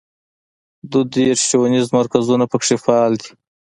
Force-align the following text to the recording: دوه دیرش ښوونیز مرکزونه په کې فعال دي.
دوه 0.91 1.03
دیرش 1.13 1.41
ښوونیز 1.49 1.87
مرکزونه 1.97 2.45
په 2.51 2.57
کې 2.65 2.75
فعال 2.83 3.13
دي. 3.21 3.31